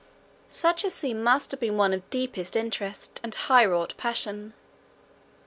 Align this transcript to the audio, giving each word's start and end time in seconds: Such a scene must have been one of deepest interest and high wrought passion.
Such 0.49 0.83
a 0.83 0.89
scene 0.89 1.21
must 1.21 1.51
have 1.51 1.59
been 1.59 1.77
one 1.77 1.93
of 1.93 2.09
deepest 2.09 2.55
interest 2.55 3.19
and 3.21 3.35
high 3.35 3.65
wrought 3.65 3.93
passion. 3.97 4.55